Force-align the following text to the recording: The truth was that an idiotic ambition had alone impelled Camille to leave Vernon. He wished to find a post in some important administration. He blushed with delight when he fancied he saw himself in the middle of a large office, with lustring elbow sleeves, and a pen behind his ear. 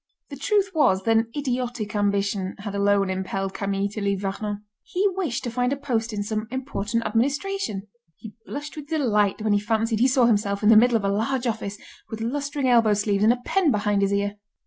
The 0.31 0.35
truth 0.35 0.71
was 0.73 1.03
that 1.03 1.15
an 1.15 1.27
idiotic 1.37 1.95
ambition 1.95 2.55
had 2.57 2.73
alone 2.73 3.11
impelled 3.11 3.53
Camille 3.53 3.87
to 3.89 4.01
leave 4.01 4.21
Vernon. 4.21 4.63
He 4.81 5.07
wished 5.09 5.43
to 5.43 5.51
find 5.51 5.71
a 5.71 5.75
post 5.77 6.11
in 6.11 6.23
some 6.23 6.47
important 6.49 7.05
administration. 7.05 7.83
He 8.15 8.33
blushed 8.47 8.75
with 8.75 8.87
delight 8.87 9.43
when 9.43 9.53
he 9.53 9.59
fancied 9.59 9.99
he 9.99 10.07
saw 10.07 10.25
himself 10.25 10.63
in 10.63 10.69
the 10.69 10.75
middle 10.75 10.97
of 10.97 11.05
a 11.05 11.07
large 11.07 11.45
office, 11.45 11.77
with 12.09 12.19
lustring 12.19 12.67
elbow 12.67 12.95
sleeves, 12.95 13.23
and 13.23 13.31
a 13.31 13.37
pen 13.45 13.69
behind 13.69 14.01
his 14.01 14.11
ear. 14.11 14.37